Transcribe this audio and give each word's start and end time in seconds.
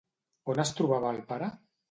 On 0.53 0.61
es 0.63 0.71
trobava 0.79 1.13
el 1.17 1.21
pare? 1.31 1.53